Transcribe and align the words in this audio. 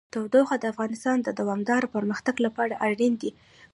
تودوخه 0.13 0.55
د 0.59 0.65
افغانستان 0.73 1.17
د 1.21 1.29
دوامداره 1.39 1.91
پرمختګ 1.95 2.35
لپاره 2.45 2.73
اړین 2.87 3.13
دي. 3.21 3.31